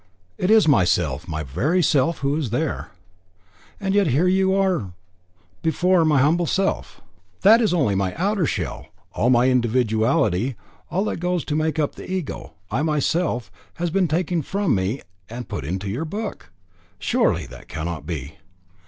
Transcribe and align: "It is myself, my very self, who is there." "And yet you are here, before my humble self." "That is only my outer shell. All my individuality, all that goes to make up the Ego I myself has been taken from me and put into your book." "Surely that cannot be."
"It 0.35 0.49
is 0.49 0.67
myself, 0.67 1.27
my 1.27 1.43
very 1.43 1.83
self, 1.83 2.17
who 2.25 2.35
is 2.35 2.49
there." 2.49 2.89
"And 3.79 3.93
yet 3.93 4.07
you 4.07 4.55
are 4.55 4.79
here, 4.79 4.93
before 5.61 6.03
my 6.05 6.19
humble 6.19 6.47
self." 6.47 7.01
"That 7.41 7.61
is 7.61 7.71
only 7.71 7.93
my 7.93 8.15
outer 8.15 8.47
shell. 8.47 8.87
All 9.13 9.29
my 9.29 9.45
individuality, 9.45 10.55
all 10.89 11.03
that 11.05 11.17
goes 11.19 11.45
to 11.45 11.55
make 11.55 11.77
up 11.77 11.93
the 11.93 12.11
Ego 12.11 12.53
I 12.71 12.81
myself 12.81 13.51
has 13.75 13.91
been 13.91 14.07
taken 14.07 14.41
from 14.41 14.73
me 14.73 15.01
and 15.29 15.47
put 15.47 15.63
into 15.63 15.87
your 15.87 16.05
book." 16.05 16.51
"Surely 16.97 17.45
that 17.45 17.67
cannot 17.67 18.07
be." 18.07 18.37